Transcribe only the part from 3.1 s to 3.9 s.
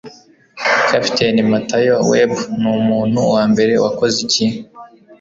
wambere